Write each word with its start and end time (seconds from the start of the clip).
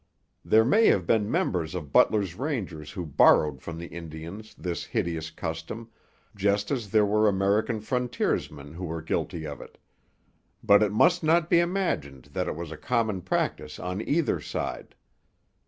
There 0.43 0.65
may 0.65 0.87
have 0.87 1.05
been 1.05 1.29
members 1.29 1.75
of 1.75 1.93
Butler's 1.93 2.33
Rangers 2.33 2.89
who 2.93 3.05
borrowed 3.05 3.61
from 3.61 3.77
the 3.77 3.85
Indians 3.85 4.55
this 4.55 4.83
hideous 4.83 5.29
custom, 5.29 5.91
just 6.35 6.71
as 6.71 6.89
there 6.89 7.05
were 7.05 7.27
American 7.29 7.79
frontiersmen 7.81 8.73
who 8.73 8.85
were 8.85 9.03
guilty 9.03 9.45
of 9.45 9.61
it; 9.61 9.77
but 10.63 10.81
it 10.81 10.91
must 10.91 11.23
not 11.23 11.51
be 11.51 11.59
imagined 11.59 12.29
that 12.33 12.47
it 12.47 12.55
was 12.55 12.71
a 12.71 12.77
common 12.77 13.21
practice 13.21 13.77
on 13.77 14.01
either 14.01 14.39
side. 14.41 14.95